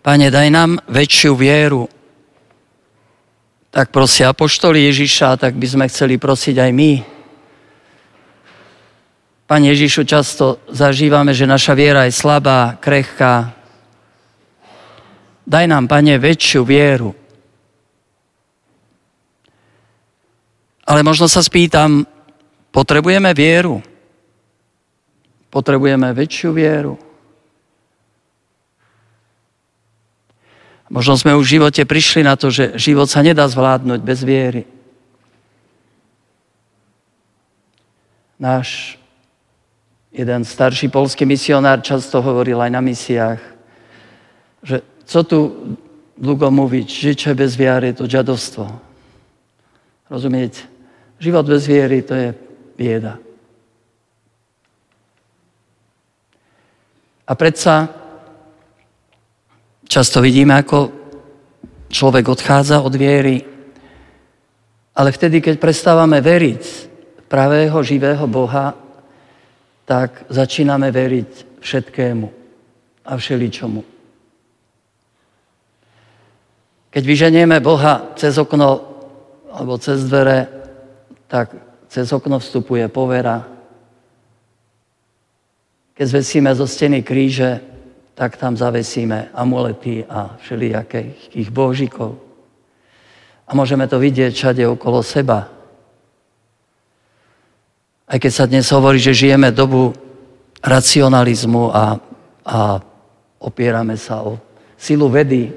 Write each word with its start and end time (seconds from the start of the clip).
Pane, 0.00 0.32
daj 0.32 0.48
nám 0.48 0.80
väčšiu 0.88 1.36
vieru. 1.36 1.84
Tak 3.68 3.92
prosia 3.92 4.32
apoštoli 4.32 4.88
Ježiša, 4.88 5.36
tak 5.36 5.60
by 5.60 5.66
sme 5.68 5.84
chceli 5.92 6.16
prosiť 6.16 6.56
aj 6.56 6.70
my. 6.72 6.92
Pane 9.44 9.66
Ježišu, 9.76 10.08
často 10.08 10.64
zažívame, 10.72 11.36
že 11.36 11.44
naša 11.44 11.76
viera 11.76 12.08
je 12.08 12.16
slabá, 12.16 12.80
krehká. 12.80 13.52
Daj 15.44 15.68
nám, 15.68 15.84
Pane, 15.84 16.16
väčšiu 16.16 16.64
vieru. 16.64 17.12
Ale 20.88 21.04
možno 21.04 21.28
sa 21.28 21.44
spýtam, 21.44 22.08
potrebujeme 22.72 23.36
vieru? 23.36 23.84
Potrebujeme 25.52 26.08
väčšiu 26.16 26.50
vieru? 26.56 27.09
Možno 30.90 31.14
sme 31.14 31.38
už 31.38 31.46
v 31.46 31.54
živote 31.62 31.82
prišli 31.86 32.26
na 32.26 32.34
to, 32.34 32.50
že 32.50 32.74
život 32.74 33.06
sa 33.06 33.22
nedá 33.22 33.46
zvládnuť 33.46 34.00
bez 34.02 34.26
viery. 34.26 34.66
Náš 38.42 38.98
jeden 40.10 40.42
starší 40.42 40.90
polský 40.90 41.22
misionár 41.22 41.78
často 41.86 42.18
hovoril 42.18 42.58
aj 42.58 42.70
na 42.74 42.82
misiách, 42.82 43.38
že 44.66 44.82
co 45.06 45.20
tu 45.22 45.38
dlho 46.18 46.50
mówić, 46.50 46.90
życie 46.90 47.34
bez 47.34 47.54
wiary 47.54 47.94
to 47.94 48.10
dziadostwo. 48.10 48.66
Rozumiecie? 50.10 50.66
Život 51.22 51.46
bez 51.46 51.66
viery 51.66 52.02
to 52.02 52.14
je 52.14 52.34
bieda. 52.74 53.14
A 57.30 57.32
predsa 57.38 57.99
Často 59.90 60.22
vidíme, 60.22 60.54
ako 60.54 60.94
človek 61.90 62.30
odchádza 62.30 62.78
od 62.78 62.94
viery, 62.94 63.42
ale 64.94 65.10
vtedy, 65.10 65.42
keď 65.42 65.58
prestávame 65.58 66.22
veriť 66.22 66.62
pravého, 67.26 67.74
živého 67.82 68.22
Boha, 68.30 68.70
tak 69.82 70.30
začíname 70.30 70.94
veriť 70.94 71.58
všetkému 71.58 72.26
a 73.02 73.12
všeličomu. 73.18 73.82
Keď 76.94 77.02
vyženieme 77.02 77.58
Boha 77.58 78.14
cez 78.14 78.38
okno 78.38 78.86
alebo 79.50 79.74
cez 79.82 80.06
dvere, 80.06 80.46
tak 81.26 81.50
cez 81.90 82.06
okno 82.14 82.38
vstupuje 82.38 82.86
povera. 82.86 83.42
Keď 85.98 86.06
zvesíme 86.06 86.54
zo 86.54 86.70
steny 86.70 87.02
kríže, 87.02 87.79
tak 88.20 88.36
tam 88.36 88.52
zavesíme 88.52 89.32
amulety 89.32 90.04
a 90.04 90.36
všelijakých 90.44 91.48
božikov. 91.48 92.20
A 93.48 93.56
môžeme 93.56 93.88
to 93.88 93.96
vidieť 93.96 94.28
všade 94.36 94.60
okolo 94.68 95.00
seba. 95.00 95.48
Aj 98.04 98.20
keď 98.20 98.32
sa 98.36 98.44
dnes 98.44 98.68
hovorí, 98.68 99.00
že 99.00 99.16
žijeme 99.16 99.48
dobu 99.48 99.96
racionalizmu 100.60 101.72
a, 101.72 101.96
a 102.44 102.84
opierame 103.40 103.96
sa 103.96 104.20
o 104.20 104.36
silu 104.76 105.08
vedy, 105.08 105.56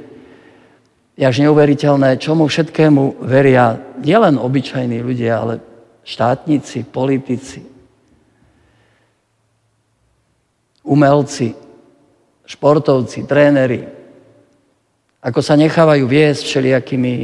je 1.20 1.28
až 1.28 1.44
neuveriteľné, 1.44 2.16
čomu 2.16 2.48
všetkému 2.48 3.28
veria 3.28 3.76
nielen 4.00 4.40
obyčajní 4.40 5.04
ľudia, 5.04 5.36
ale 5.36 5.60
štátnici, 6.08 6.88
politici, 6.88 7.60
umelci, 10.88 11.73
športovci, 12.46 13.24
tréneri, 13.24 13.88
ako 15.24 15.40
sa 15.40 15.56
nechávajú 15.56 16.04
viesť 16.04 16.44
všelijakými 16.44 17.16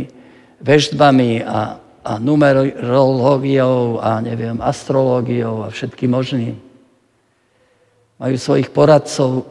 veždbami 0.63 1.43
a, 1.43 1.79
a 2.03 2.13
numerológiou 2.19 3.99
a 3.99 4.23
neviem, 4.23 4.55
astrológiou 4.63 5.67
a 5.67 5.71
všetky 5.71 6.07
možný. 6.07 6.55
Majú 8.19 8.35
svojich 8.35 8.71
poradcov, 8.71 9.47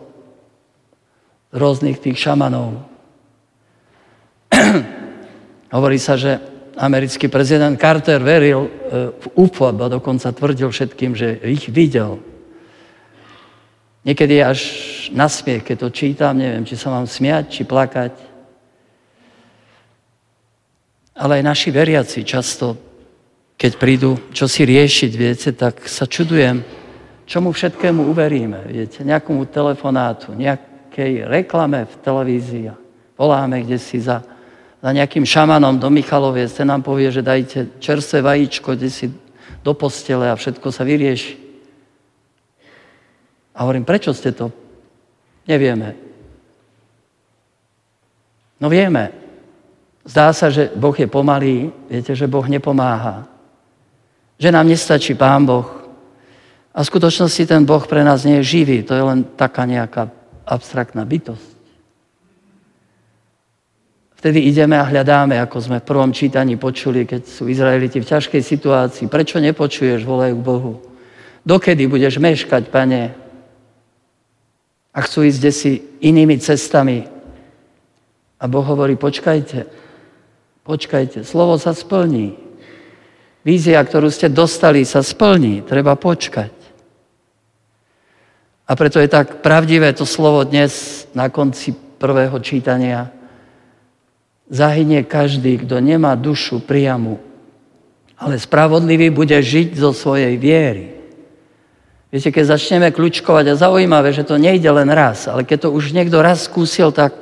rôznych 1.52 2.00
tých 2.00 2.20
šamanov. 2.20 2.84
Hovorí 5.76 5.96
sa, 6.00 6.16
že 6.16 6.40
americký 6.76 7.28
prezident 7.28 7.76
Carter 7.80 8.20
veril 8.20 8.68
e, 8.68 8.70
v 9.12 9.26
UFO, 9.36 9.72
a 9.72 9.88
dokonca 9.88 10.32
tvrdil 10.32 10.68
všetkým, 10.68 11.12
že 11.16 11.40
ich 11.44 11.68
videl. 11.72 12.20
Niekedy 14.06 14.34
je 14.38 14.44
až 14.44 14.60
nasmiech, 15.10 15.66
keď 15.66 15.76
to 15.78 15.88
čítam, 15.90 16.38
neviem, 16.38 16.62
či 16.62 16.78
sa 16.78 16.94
mám 16.94 17.06
smiať, 17.06 17.44
či 17.50 17.62
plakať. 17.66 18.14
Ale 21.18 21.42
aj 21.42 21.44
naši 21.44 21.68
veriaci 21.74 22.22
často, 22.22 22.78
keď 23.58 23.72
prídu 23.74 24.10
čo 24.30 24.46
si 24.46 24.62
riešiť, 24.62 25.12
viete, 25.18 25.50
tak 25.50 25.90
sa 25.90 26.06
čudujem, 26.06 26.62
čomu 27.26 27.50
všetkému 27.50 28.06
uveríme, 28.06 28.70
viete, 28.70 29.02
nejakomu 29.02 29.50
telefonátu, 29.50 30.38
nejakej 30.38 31.26
reklame 31.26 31.90
v 31.90 31.94
televízii. 31.98 32.70
Voláme 33.18 33.66
kde 33.66 33.82
si 33.82 33.98
za, 33.98 34.22
za 34.78 34.90
nejakým 34.94 35.26
šamanom 35.26 35.74
do 35.74 35.90
Michalovie, 35.90 36.46
ten 36.46 36.70
nám 36.70 36.86
povie, 36.86 37.10
že 37.10 37.26
dajte 37.26 37.82
čerstvé 37.82 38.22
vajíčko, 38.22 38.78
kde 38.78 38.90
si 38.94 39.10
do 39.66 39.74
postele 39.74 40.30
a 40.30 40.38
všetko 40.38 40.70
sa 40.70 40.86
vyrieši. 40.86 41.47
A 43.58 43.66
hovorím, 43.66 43.82
prečo 43.82 44.14
ste 44.14 44.30
to? 44.30 44.54
Nevieme. 45.50 45.98
No 48.62 48.70
vieme. 48.70 49.10
Zdá 50.06 50.30
sa, 50.30 50.46
že 50.46 50.70
Boh 50.78 50.94
je 50.94 51.10
pomalý, 51.10 51.74
viete, 51.90 52.14
že 52.14 52.30
Boh 52.30 52.46
nepomáha. 52.46 53.26
Že 54.38 54.54
nám 54.54 54.70
nestačí 54.70 55.18
Pán 55.18 55.42
Boh. 55.42 55.66
A 56.70 56.86
v 56.86 56.90
skutočnosti 56.94 57.42
ten 57.50 57.66
Boh 57.66 57.82
pre 57.82 58.06
nás 58.06 58.22
nie 58.22 58.38
je 58.38 58.62
živý, 58.62 58.86
to 58.86 58.94
je 58.94 59.02
len 59.02 59.26
taká 59.34 59.66
nejaká 59.66 60.06
abstraktná 60.46 61.02
bytosť. 61.02 61.58
Vtedy 64.18 64.50
ideme 64.50 64.78
a 64.78 64.86
hľadáme, 64.86 65.38
ako 65.38 65.58
sme 65.62 65.78
v 65.78 65.88
prvom 65.90 66.10
čítaní 66.10 66.58
počuli, 66.58 67.06
keď 67.06 67.26
sú 67.26 67.46
Izraeliti 67.46 68.02
v 68.02 68.10
ťažkej 68.10 68.42
situácii. 68.42 69.06
Prečo 69.06 69.38
nepočuješ, 69.38 70.02
volajú 70.02 70.34
Bohu? 70.38 70.72
Dokedy 71.46 71.86
budeš 71.86 72.18
meškať, 72.18 72.66
pane? 72.70 73.27
A 74.94 74.98
chcú 75.04 75.24
ísť 75.24 75.40
desi 75.40 75.72
inými 76.00 76.40
cestami. 76.40 77.06
A 78.38 78.44
Boh 78.46 78.64
hovorí, 78.64 78.94
počkajte, 78.94 79.66
počkajte, 80.62 81.26
slovo 81.26 81.58
sa 81.58 81.74
splní. 81.74 82.38
Vízia, 83.42 83.80
ktorú 83.80 84.10
ste 84.12 84.28
dostali, 84.28 84.84
sa 84.84 85.00
splní, 85.00 85.64
treba 85.64 85.94
počkať. 85.94 86.52
A 88.68 88.76
preto 88.76 89.00
je 89.00 89.08
tak 89.08 89.40
pravdivé 89.40 89.96
to 89.96 90.04
slovo 90.04 90.44
dnes 90.44 91.04
na 91.16 91.32
konci 91.32 91.72
prvého 91.72 92.36
čítania. 92.44 93.08
Zahynie 94.52 95.08
každý, 95.08 95.64
kto 95.64 95.80
nemá 95.80 96.12
dušu 96.12 96.60
priamu, 96.60 97.16
ale 98.20 98.36
spravodlivý 98.36 99.08
bude 99.08 99.36
žiť 99.40 99.78
zo 99.78 99.96
svojej 99.96 100.36
viery. 100.36 100.97
Viete, 102.08 102.32
keď 102.32 102.56
začneme 102.56 102.88
kľúčkovať, 102.88 103.52
a 103.52 103.60
zaujímavé, 103.60 104.16
že 104.16 104.24
to 104.24 104.40
nejde 104.40 104.68
len 104.72 104.88
raz, 104.88 105.28
ale 105.28 105.44
keď 105.44 105.68
to 105.68 105.76
už 105.76 105.92
niekto 105.92 106.24
raz 106.24 106.48
skúsil, 106.48 106.88
tak, 106.88 107.12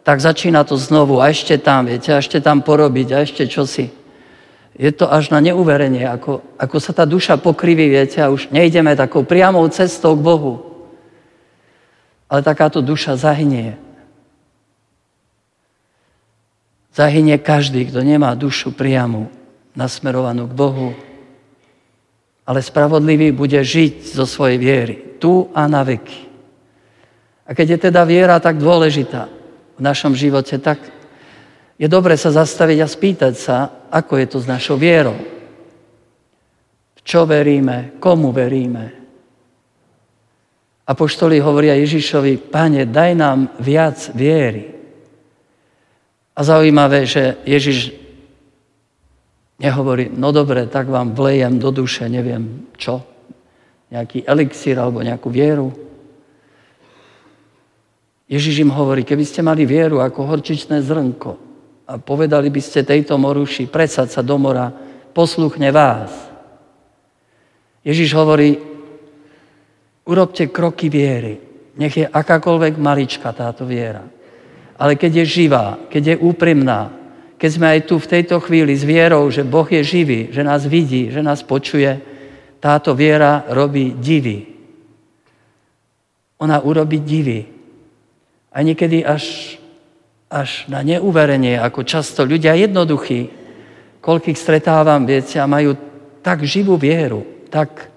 tak 0.00 0.16
začína 0.16 0.64
to 0.64 0.80
znovu 0.80 1.20
a 1.20 1.28
ešte 1.28 1.60
tam, 1.60 1.84
viete, 1.84 2.08
a 2.08 2.24
ešte 2.24 2.40
tam 2.40 2.64
porobiť 2.64 3.08
a 3.12 3.20
ešte 3.20 3.44
čosi. 3.44 3.92
Je 4.80 4.88
to 4.96 5.12
až 5.12 5.28
na 5.28 5.44
neuverenie, 5.44 6.08
ako, 6.08 6.40
ako 6.56 6.76
sa 6.80 6.96
tá 6.96 7.04
duša 7.04 7.36
pokriví, 7.36 7.92
viete, 7.92 8.16
a 8.24 8.32
už 8.32 8.48
nejdeme 8.48 8.96
takou 8.96 9.28
priamou 9.28 9.68
cestou 9.68 10.16
k 10.16 10.24
Bohu. 10.24 10.54
Ale 12.24 12.40
takáto 12.40 12.80
duša 12.80 13.20
zahynie. 13.20 13.76
Zahynie 16.96 17.36
každý, 17.36 17.92
kto 17.92 18.00
nemá 18.00 18.32
dušu 18.32 18.72
priamu, 18.72 19.28
nasmerovanú 19.76 20.48
k 20.48 20.56
Bohu, 20.56 20.88
ale 22.50 22.66
spravodlivý 22.66 23.30
bude 23.30 23.62
žiť 23.62 24.10
zo 24.10 24.26
svojej 24.26 24.58
viery. 24.58 24.94
Tu 25.22 25.30
a 25.54 25.70
na 25.70 25.86
veky. 25.86 26.26
A 27.46 27.54
keď 27.54 27.78
je 27.78 27.78
teda 27.86 28.02
viera 28.02 28.42
tak 28.42 28.58
dôležitá 28.58 29.30
v 29.78 29.80
našom 29.80 30.18
živote, 30.18 30.58
tak 30.58 30.82
je 31.78 31.86
dobre 31.86 32.18
sa 32.18 32.34
zastaviť 32.34 32.78
a 32.82 32.90
spýtať 32.90 33.34
sa, 33.38 33.86
ako 33.94 34.18
je 34.18 34.26
to 34.26 34.38
s 34.42 34.50
našou 34.50 34.74
vierou. 34.74 35.14
V 36.98 37.00
čo 37.06 37.22
veríme, 37.22 38.02
komu 38.02 38.34
veríme. 38.34 38.98
A 40.82 40.90
poštoli 40.90 41.38
hovoria 41.38 41.78
Ježišovi, 41.78 42.50
pane, 42.50 42.82
daj 42.82 43.14
nám 43.14 43.54
viac 43.62 44.10
viery. 44.10 44.74
A 46.34 46.42
zaujímavé, 46.42 47.06
že 47.06 47.38
Ježiš 47.46 47.94
Nehovorí, 49.60 50.08
no 50.08 50.32
dobre, 50.32 50.64
tak 50.72 50.88
vám 50.88 51.12
vlejem 51.12 51.60
do 51.60 51.68
duše, 51.68 52.08
neviem 52.08 52.72
čo, 52.80 53.04
nejaký 53.92 54.24
elixír 54.24 54.80
alebo 54.80 55.04
nejakú 55.04 55.28
vieru. 55.28 55.68
Ježiš 58.24 58.64
im 58.64 58.72
hovorí, 58.72 59.04
keby 59.04 59.24
ste 59.26 59.44
mali 59.44 59.68
vieru 59.68 60.00
ako 60.00 60.24
horčičné 60.32 60.80
zrnko 60.80 61.32
a 61.90 61.98
povedali 62.00 62.48
by 62.48 62.62
ste 62.62 62.86
tejto 62.86 63.20
moruši, 63.20 63.68
presad 63.68 64.08
sa 64.08 64.24
do 64.24 64.38
mora, 64.40 64.72
posluchne 65.12 65.68
vás. 65.74 66.08
Ježiš 67.82 68.16
hovorí, 68.16 68.54
urobte 70.06 70.48
kroky 70.48 70.88
viery. 70.88 71.36
Nech 71.76 71.96
je 71.96 72.06
akákoľvek 72.06 72.80
malička 72.80 73.34
táto 73.34 73.66
viera. 73.66 74.04
Ale 74.80 74.96
keď 74.96 75.20
je 75.20 75.24
živá, 75.26 75.76
keď 75.90 76.14
je 76.14 76.16
úprimná, 76.22 76.99
keď 77.40 77.50
sme 77.56 77.66
aj 77.72 77.80
tu 77.88 77.96
v 77.96 78.10
tejto 78.12 78.36
chvíli 78.44 78.76
s 78.76 78.84
vierou, 78.84 79.24
že 79.32 79.48
Boh 79.48 79.64
je 79.64 79.80
živý, 79.80 80.28
že 80.28 80.44
nás 80.44 80.68
vidí, 80.68 81.08
že 81.08 81.24
nás 81.24 81.40
počuje, 81.40 81.96
táto 82.60 82.92
viera 82.92 83.48
robí 83.48 83.96
divy. 83.96 84.44
Ona 86.36 86.60
urobí 86.60 87.00
divy. 87.00 87.48
A 88.52 88.60
niekedy 88.60 89.00
až, 89.00 89.56
až 90.28 90.68
na 90.68 90.84
neuverenie, 90.84 91.56
ako 91.56 91.80
často 91.80 92.28
ľudia 92.28 92.52
jednoduchí, 92.60 93.32
koľkých 94.04 94.36
stretávam, 94.36 95.08
viete, 95.08 95.40
a 95.40 95.48
majú 95.48 95.80
tak 96.20 96.44
živú 96.44 96.76
vieru, 96.76 97.24
tak, 97.48 97.88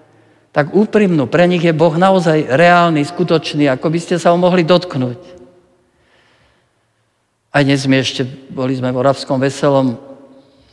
tak 0.56 0.72
úprimnú. 0.72 1.28
Pre 1.28 1.44
nich 1.44 1.60
je 1.60 1.76
Boh 1.76 1.92
naozaj 1.92 2.48
reálny, 2.48 3.04
skutočný, 3.04 3.68
ako 3.68 3.92
by 3.92 4.00
ste 4.00 4.16
sa 4.16 4.32
ho 4.32 4.40
mohli 4.40 4.64
dotknúť. 4.64 5.43
Aj 7.54 7.62
dnes 7.62 7.86
sme 7.86 8.02
ešte, 8.02 8.26
boli 8.50 8.74
sme 8.74 8.90
v 8.90 8.98
Oravskom 8.98 9.38
veselom 9.38 9.94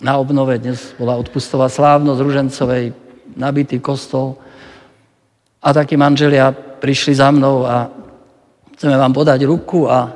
na 0.02 0.18
obnove, 0.18 0.58
dnes 0.58 0.98
bola 0.98 1.14
odpustová 1.14 1.70
slávnosť 1.70 2.18
Ružencovej, 2.26 2.86
nabitý 3.38 3.78
kostol. 3.78 4.42
A 5.62 5.78
takí 5.78 5.94
manželia 5.94 6.50
prišli 6.50 7.22
za 7.22 7.30
mnou 7.30 7.70
a 7.70 7.86
chceme 8.74 8.98
vám 8.98 9.14
podať 9.14 9.46
ruku 9.46 9.86
a, 9.86 10.10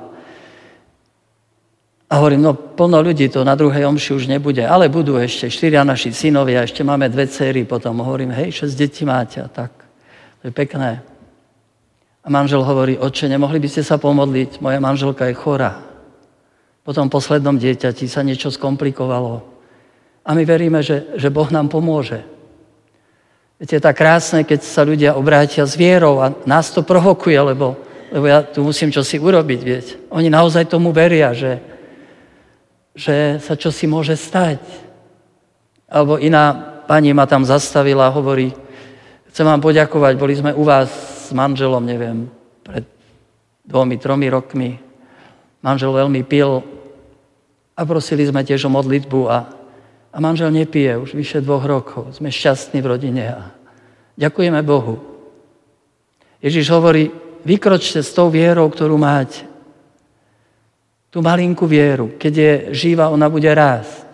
a 2.10 2.14
hovorím, 2.18 2.50
no 2.50 2.58
plno 2.58 2.98
ľudí 2.98 3.30
to 3.30 3.46
na 3.46 3.54
druhej 3.54 3.86
omši 3.86 4.18
už 4.18 4.26
nebude, 4.26 4.66
ale 4.66 4.90
budú 4.90 5.22
ešte 5.22 5.54
štyria 5.54 5.86
naši 5.86 6.18
synovia, 6.18 6.66
ešte 6.66 6.82
máme 6.82 7.14
dve 7.14 7.30
céry, 7.30 7.62
potom 7.70 8.02
hovorím, 8.02 8.34
hej, 8.34 8.66
šesť 8.66 8.74
detí 8.74 9.06
máte 9.06 9.38
a 9.38 9.46
tak. 9.46 9.70
To 10.42 10.50
je 10.50 10.54
pekné. 10.54 11.06
A 12.26 12.28
manžel 12.34 12.66
hovorí, 12.66 12.98
oče, 12.98 13.30
nemohli 13.30 13.62
by 13.62 13.70
ste 13.70 13.86
sa 13.86 14.02
pomodliť, 14.02 14.66
moja 14.66 14.82
manželka 14.82 15.30
je 15.30 15.38
chorá. 15.38 15.94
Po 16.86 16.94
tom 16.94 17.10
poslednom 17.10 17.58
dieťati 17.58 18.06
sa 18.06 18.22
niečo 18.22 18.54
skomplikovalo. 18.54 19.42
A 20.22 20.30
my 20.38 20.44
veríme, 20.46 20.86
že, 20.86 21.18
že 21.18 21.34
Boh 21.34 21.50
nám 21.50 21.68
pomôže. 21.68 22.22
Viete, 23.58 23.82
je 23.82 23.84
tak 23.84 23.98
krásne, 23.98 24.46
keď 24.46 24.62
sa 24.62 24.86
ľudia 24.86 25.18
obrátia 25.18 25.66
s 25.66 25.74
vierou 25.74 26.22
a 26.22 26.30
nás 26.46 26.70
to 26.70 26.86
provokuje, 26.86 27.42
lebo 27.42 27.74
lebo 28.16 28.32
ja 28.32 28.48
tu 28.48 28.64
musím 28.64 28.96
čosi 28.96 29.18
urobiť, 29.18 29.60
viete. 29.60 29.94
Oni 30.14 30.30
naozaj 30.30 30.70
tomu 30.70 30.96
veria, 30.96 31.34
že, 31.34 31.60
že 32.96 33.42
sa 33.42 33.58
čosi 33.58 33.92
môže 33.92 34.14
stať. 34.16 34.64
Alebo 35.90 36.22
iná 36.22 36.54
pani 36.86 37.12
ma 37.12 37.26
tam 37.26 37.44
zastavila 37.44 38.08
a 38.08 38.16
hovorí, 38.16 38.54
chcem 39.34 39.46
vám 39.46 39.60
poďakovať, 39.60 40.14
boli 40.16 40.34
sme 40.38 40.56
u 40.56 40.64
vás 40.64 40.88
s 41.28 41.36
manželom, 41.36 41.82
neviem, 41.82 42.30
pred 42.62 42.86
dvomi, 43.68 44.00
tromi 44.00 44.30
rokmi. 44.30 44.80
Manžel 45.66 45.90
veľmi 45.98 46.22
pil 46.22 46.62
a 47.74 47.82
prosili 47.82 48.22
sme 48.22 48.46
tiež 48.46 48.70
o 48.70 48.72
modlitbu 48.72 49.20
a, 49.26 49.50
a 50.14 50.18
manžel 50.22 50.54
nepije 50.54 50.94
už 50.94 51.18
vyše 51.18 51.42
dvoch 51.42 51.66
rokov. 51.66 52.14
Sme 52.14 52.30
šťastní 52.30 52.86
v 52.86 52.90
rodine 52.94 53.24
a 53.34 53.50
ďakujeme 54.14 54.62
Bohu. 54.62 55.02
Ježiš 56.38 56.70
hovorí, 56.70 57.10
vykročte 57.42 58.06
s 58.06 58.14
tou 58.14 58.30
vierou, 58.30 58.70
ktorú 58.70 58.94
máte. 59.02 59.42
Tú 61.10 61.26
malinkú 61.26 61.66
vieru. 61.66 62.14
Keď 62.14 62.34
je 62.38 62.52
živá, 62.76 63.10
ona 63.10 63.26
bude 63.26 63.50
rásť. 63.50 64.06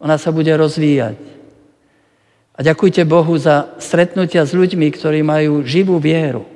Ona 0.00 0.16
sa 0.16 0.32
bude 0.32 0.50
rozvíjať. 0.56 1.20
A 2.56 2.58
ďakujte 2.64 3.04
Bohu 3.04 3.36
za 3.36 3.76
stretnutia 3.76 4.48
s 4.48 4.56
ľuďmi, 4.56 4.88
ktorí 4.96 5.20
majú 5.20 5.60
živú 5.60 6.00
vieru. 6.00 6.48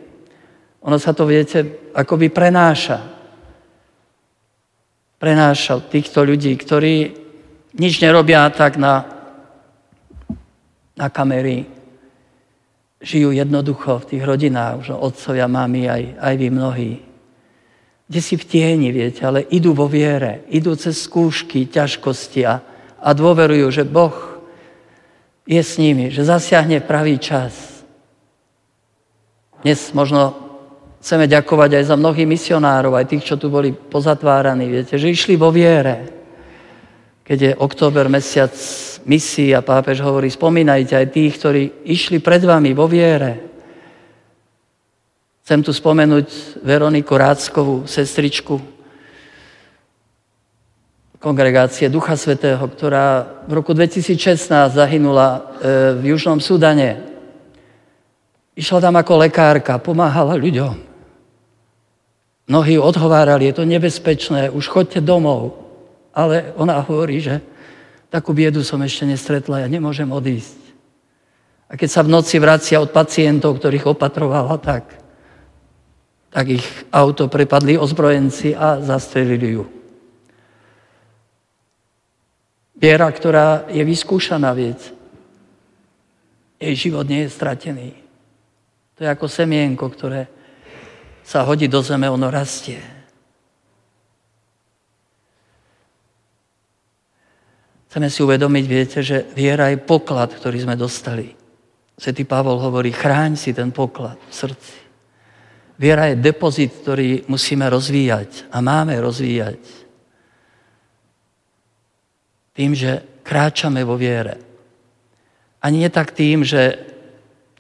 Ono 0.80 0.96
sa 0.96 1.12
to, 1.12 1.28
viete, 1.28 1.90
akoby 1.92 2.32
prenáša. 2.32 3.15
Prenáša 5.16 5.80
týchto 5.80 6.20
ľudí, 6.28 6.52
ktorí 6.60 7.16
nič 7.76 8.04
nerobia 8.04 8.44
tak 8.52 8.76
na, 8.76 9.08
na 10.92 11.08
kamery, 11.08 11.64
žijú 13.00 13.32
jednoducho 13.32 14.04
v 14.04 14.08
tých 14.12 14.22
rodinách, 14.24 14.84
už 14.84 14.88
otcovia, 14.92 15.48
mami, 15.48 15.88
aj, 15.88 16.02
aj 16.20 16.34
vy 16.36 16.48
mnohí. 16.52 16.92
Kde 18.06 18.20
si 18.20 18.34
v 18.36 18.44
tieni, 18.44 18.88
viete, 18.92 19.24
ale 19.24 19.44
idú 19.48 19.72
vo 19.72 19.88
viere, 19.88 20.44
idú 20.52 20.76
cez 20.76 21.00
skúšky, 21.04 21.64
ťažkosti 21.64 22.40
a, 22.44 22.60
a 23.00 23.08
dôverujú, 23.16 23.66
že 23.72 23.88
Boh 23.88 24.14
je 25.48 25.58
s 25.64 25.80
nimi, 25.80 26.12
že 26.12 26.28
zasiahne 26.28 26.84
pravý 26.84 27.16
čas. 27.16 27.84
Dnes 29.64 29.90
možno 29.96 30.45
chceme 31.06 31.30
ďakovať 31.30 31.78
aj 31.78 31.84
za 31.86 31.94
mnohých 31.94 32.26
misionárov, 32.26 32.98
aj 32.98 33.06
tých, 33.06 33.22
čo 33.30 33.38
tu 33.38 33.46
boli 33.46 33.70
pozatváraní, 33.70 34.66
viete, 34.66 34.98
že 34.98 35.06
išli 35.06 35.38
vo 35.38 35.54
viere. 35.54 36.10
Keď 37.22 37.38
je 37.38 37.52
október 37.62 38.10
mesiac 38.10 38.50
misii 39.06 39.54
a 39.54 39.62
pápež 39.62 40.02
hovorí, 40.02 40.26
spomínajte 40.26 40.98
aj 40.98 41.06
tých, 41.14 41.38
ktorí 41.38 41.62
išli 41.86 42.18
pred 42.18 42.42
vami 42.42 42.74
vo 42.74 42.90
viere. 42.90 43.38
Chcem 45.46 45.62
tu 45.62 45.70
spomenúť 45.70 46.58
Veroniku 46.66 47.14
Ráckovú, 47.14 47.86
sestričku 47.86 48.58
kongregácie 51.22 51.86
Ducha 51.86 52.18
Svetého, 52.18 52.66
ktorá 52.66 53.22
v 53.46 53.62
roku 53.62 53.70
2016 53.78 54.74
zahynula 54.74 55.26
e, 55.30 55.40
v 56.02 56.02
Južnom 56.14 56.42
Sudane. 56.42 56.98
Išla 58.58 58.90
tam 58.90 58.98
ako 58.98 59.22
lekárka, 59.22 59.78
pomáhala 59.78 60.34
ľuďom. 60.34 60.95
Mnohí 62.46 62.78
odhovárali, 62.78 63.50
je 63.50 63.58
to 63.58 63.64
nebezpečné, 63.66 64.50
už 64.50 64.70
chodte 64.70 65.02
domov. 65.02 65.58
Ale 66.16 66.54
ona 66.56 66.80
hovorí, 66.80 67.20
že 67.20 67.42
Takú 68.06 68.30
biedu 68.30 68.62
som 68.62 68.78
ešte 68.80 69.04
nestretla, 69.04 69.66
ja 69.66 69.68
nemôžem 69.68 70.06
odísť. 70.06 70.56
A 71.66 71.74
keď 71.74 71.88
sa 71.90 72.00
v 72.06 72.12
noci 72.14 72.38
vracia 72.38 72.78
od 72.78 72.94
pacientov, 72.94 73.58
ktorých 73.58 73.90
opatrovala, 73.90 74.54
tak, 74.62 74.86
tak 76.30 76.46
ich 76.46 76.66
auto 76.94 77.26
prepadli 77.26 77.74
ozbrojenci 77.74 78.54
a 78.54 78.78
zastrelili 78.78 79.58
ju. 79.58 79.64
Viera, 82.78 83.08
ktorá 83.10 83.66
je 83.68 83.82
vyskúšaná 83.82 84.54
vec. 84.54 84.80
Jej 86.56 86.88
život 86.88 87.04
nie 87.04 87.26
je 87.26 87.34
stratený. 87.34 87.90
To 88.96 89.04
je 89.04 89.12
ako 89.12 89.26
semienko, 89.26 89.90
ktoré 89.90 90.30
sa 91.26 91.42
hodí 91.42 91.66
do 91.66 91.82
zeme, 91.82 92.06
ono 92.06 92.30
rastie. 92.30 92.78
Chceme 97.90 98.06
si 98.06 98.22
uvedomiť, 98.22 98.64
viete, 98.70 99.02
že 99.02 99.26
viera 99.34 99.66
je 99.74 99.82
poklad, 99.82 100.30
ktorý 100.30 100.62
sme 100.62 100.78
dostali. 100.78 101.34
Svetý 101.98 102.22
Pavol 102.22 102.62
hovorí, 102.62 102.94
chráň 102.94 103.34
si 103.34 103.50
ten 103.50 103.74
poklad 103.74 104.20
v 104.30 104.34
srdci. 104.36 104.78
Viera 105.80 106.12
je 106.12 106.22
depozit, 106.22 106.70
ktorý 106.70 107.26
musíme 107.26 107.66
rozvíjať 107.66 108.46
a 108.54 108.62
máme 108.62 108.94
rozvíjať. 109.00 109.60
Tým, 112.54 112.72
že 112.72 113.20
kráčame 113.26 113.82
vo 113.82 113.98
viere. 113.98 114.38
A 115.58 115.66
nie 115.74 115.88
tak 115.90 116.14
tým, 116.14 116.46
že 116.46 116.95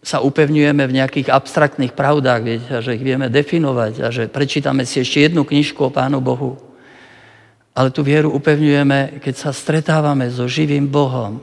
sa 0.06 0.22
upevňujeme 0.22 0.86
v 0.86 0.96
nejakých 1.02 1.34
abstraktných 1.34 1.90
pravdách, 1.90 2.40
viete, 2.46 2.70
a 2.70 2.78
že 2.78 2.94
ich 2.94 3.02
vieme 3.02 3.26
definovať 3.26 4.06
a 4.06 4.14
že 4.14 4.30
prečítame 4.30 4.86
si 4.86 5.02
ešte 5.02 5.26
jednu 5.26 5.42
knižku 5.42 5.82
o 5.82 5.90
Pánu 5.90 6.22
Bohu. 6.22 6.54
Ale 7.74 7.90
tú 7.90 8.06
vieru 8.06 8.30
upevňujeme, 8.30 9.18
keď 9.18 9.34
sa 9.34 9.50
stretávame 9.50 10.30
so 10.30 10.46
živým 10.46 10.86
Bohom. 10.86 11.42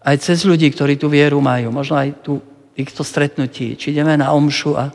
Aj 0.00 0.16
cez 0.16 0.48
ľudí, 0.48 0.72
ktorí 0.72 0.96
tú 0.96 1.12
vieru 1.12 1.36
majú. 1.44 1.68
Možno 1.68 2.00
aj 2.00 2.16
tu 2.24 2.40
týchto 2.72 3.04
stretnutí. 3.04 3.76
Či 3.76 3.92
ideme 3.92 4.16
na 4.16 4.32
omšu 4.32 4.72
a, 4.72 4.88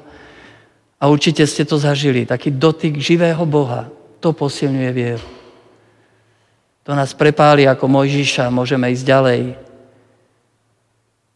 a 0.97 1.03
určite 1.05 1.45
ste 1.45 1.69
to 1.69 1.77
zažili. 1.77 2.25
Taký 2.25 2.49
dotyk 2.57 2.97
živého 2.97 3.45
Boha. 3.45 3.93
To 4.25 4.33
posilňuje 4.33 4.91
vieru. 4.91 5.27
To 6.89 6.97
nás 6.97 7.13
prepáli 7.13 7.69
ako 7.69 7.85
Mojžiša, 7.85 8.49
môžeme 8.49 8.89
ísť 8.89 9.05
ďalej. 9.05 9.70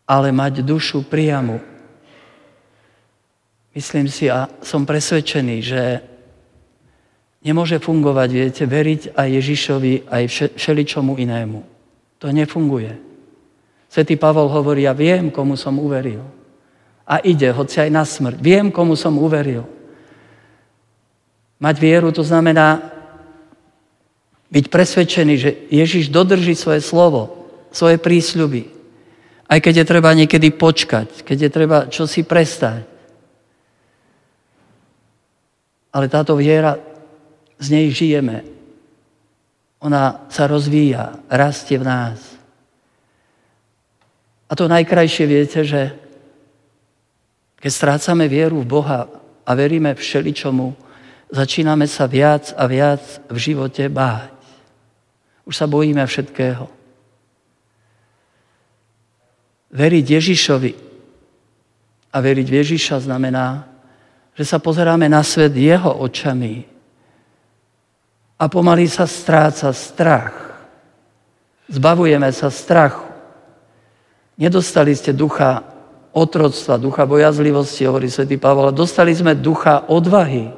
Ale 0.05 0.29
mať 0.29 0.61
dušu 0.61 1.05
priamu. 1.09 1.57
Myslím 3.73 4.07
si 4.07 4.29
a 4.31 4.47
som 4.61 4.85
presvedčený, 4.85 5.57
že 5.59 5.81
Nemôže 7.45 7.77
fungovať, 7.77 8.29
viete, 8.33 8.63
veriť 8.65 9.13
aj 9.13 9.27
Ježišovi, 9.29 10.09
aj 10.09 10.23
všeličomu 10.57 11.13
inému. 11.21 11.61
To 12.17 12.33
nefunguje. 12.33 12.97
Svetý 13.85 14.17
Pavol 14.17 14.49
hovorí, 14.49 14.89
ja 14.89 14.97
viem, 14.97 15.29
komu 15.29 15.53
som 15.53 15.77
uveril. 15.77 16.25
A 17.05 17.21
ide, 17.21 17.53
hoci 17.53 17.85
aj 17.85 17.89
na 17.93 18.01
smrť. 18.01 18.41
Viem, 18.41 18.73
komu 18.73 18.97
som 18.97 19.13
uveril. 19.21 19.61
Mať 21.61 21.75
vieru 21.77 22.09
to 22.09 22.25
znamená 22.25 22.81
byť 24.49 24.65
presvedčený, 24.65 25.33
že 25.37 25.51
Ježiš 25.69 26.09
dodrží 26.09 26.57
svoje 26.57 26.81
slovo, 26.81 27.45
svoje 27.69 28.01
prísľuby. 28.01 28.73
Aj 29.45 29.59
keď 29.61 29.81
je 29.81 29.85
treba 29.85 30.09
niekedy 30.17 30.49
počkať, 30.53 31.21
keď 31.21 31.37
je 31.37 31.49
treba 31.53 31.77
čosi 31.85 32.25
prestať. 32.25 32.81
Ale 35.95 36.09
táto 36.09 36.35
viera, 36.35 36.75
z 37.55 37.67
nej 37.71 37.87
žijeme. 37.87 38.43
Ona 39.79 40.27
sa 40.27 40.49
rozvíja, 40.49 41.23
rastie 41.29 41.79
v 41.79 41.87
nás. 41.87 42.19
A 44.49 44.53
to 44.53 44.67
najkrajšie 44.67 45.25
viete, 45.25 45.61
že 45.63 45.93
keď 47.57 47.71
strácame 47.71 48.29
vieru 48.29 48.61
v 48.61 48.69
Boha 48.69 49.09
a 49.45 49.51
veríme 49.57 49.95
všeličomu, 49.95 50.75
začíname 51.33 51.89
sa 51.89 52.05
viac 52.05 52.53
a 52.53 52.69
viac 52.69 53.01
v 53.29 53.37
živote 53.37 53.89
báť. 53.89 54.35
Už 55.45 55.55
sa 55.57 55.65
bojíme 55.69 56.01
všetkého. 56.05 56.69
Veriť 59.75 60.05
Ježišovi 60.07 60.71
a 62.15 62.17
veriť 62.23 62.47
v 62.47 62.57
Ježiša 62.63 63.03
znamená, 63.03 63.67
že 64.31 64.47
sa 64.47 64.55
pozeráme 64.55 65.11
na 65.11 65.19
svet 65.19 65.51
jeho 65.51 65.91
očami 65.99 66.63
a 68.39 68.47
pomaly 68.47 68.87
sa 68.87 69.03
stráca 69.03 69.75
strach. 69.75 70.35
Zbavujeme 71.67 72.31
sa 72.31 72.47
strachu. 72.47 73.03
Nedostali 74.39 74.95
ste 74.95 75.11
ducha 75.11 75.63
otroctva, 76.15 76.79
ducha 76.79 77.03
bojazlivosti, 77.03 77.87
hovorí 77.87 78.07
svätý 78.07 78.39
Pavol, 78.39 78.71
dostali 78.71 79.11
sme 79.11 79.35
ducha 79.35 79.87
odvahy, 79.91 80.55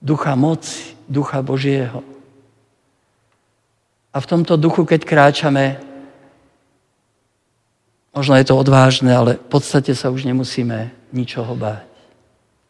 ducha 0.00 0.36
moci, 0.36 0.96
ducha 1.08 1.40
Božieho. 1.40 2.04
A 4.12 4.20
v 4.20 4.28
tomto 4.28 4.56
duchu, 4.56 4.88
keď 4.88 5.00
kráčame, 5.04 5.85
možno 8.16 8.34
je 8.40 8.48
to 8.48 8.56
odvážne, 8.56 9.12
ale 9.12 9.36
v 9.36 9.48
podstate 9.52 9.92
sa 9.92 10.08
už 10.08 10.24
nemusíme 10.24 10.88
ničoho 11.12 11.52
báť. 11.52 11.84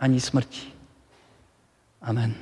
Ani 0.03 0.19
smrti. 0.19 0.75
Amen. 2.03 2.35